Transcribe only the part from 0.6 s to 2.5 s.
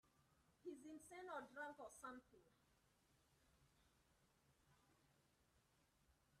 He's insane or drunk or something.